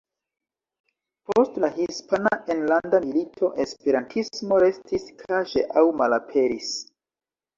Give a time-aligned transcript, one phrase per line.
[1.31, 6.73] Post la Hispana Enlanda Milito, esperantismo restis kaŝe aŭ malaperis.